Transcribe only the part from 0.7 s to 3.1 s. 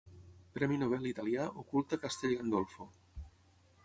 Nobel italià ocult a Castellgandolfo.